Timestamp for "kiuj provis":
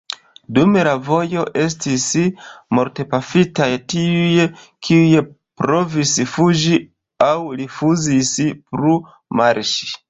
4.89-6.17